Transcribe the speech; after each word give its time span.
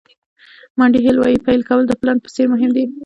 مانډي 0.77 0.99
هیل 1.05 1.17
وایي 1.19 1.39
پیل 1.45 1.61
کول 1.69 1.83
د 1.87 1.93
پلان 2.01 2.17
په 2.21 2.29
څېر 2.35 2.45
مهم 2.53 2.69
دي. 2.75 2.85